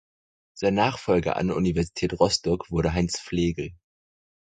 Sein 0.57 0.73
Nachfolger 0.73 1.35
an 1.37 1.49
der 1.49 1.55
Universität 1.57 2.19
Rostock 2.19 2.71
wurde 2.71 2.93
Heinz 2.95 3.19
Flegel. 3.19 3.73